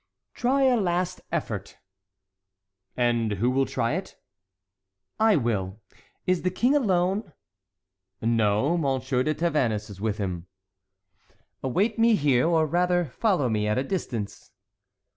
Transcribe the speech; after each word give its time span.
"Try 0.33 0.63
a 0.63 0.77
last 0.81 1.21
effort." 1.31 1.77
"And 2.97 3.33
who 3.33 3.51
will 3.51 3.67
try 3.67 3.93
it?" 3.93 4.15
"I 5.19 5.35
will! 5.35 5.79
Is 6.25 6.41
the 6.41 6.49
King 6.49 6.75
alone?" 6.75 7.33
"No; 8.19 8.73
M. 8.73 8.81
de 9.01 9.33
Tavannes 9.35 9.91
is 9.91 10.01
with 10.01 10.17
him." 10.17 10.47
"Await 11.61 11.99
me 11.99 12.15
here; 12.15 12.47
or, 12.47 12.65
rather, 12.65 13.05
follow 13.19 13.47
me 13.47 13.67
at 13.67 13.77
a 13.77 13.83
distance." 13.83 14.49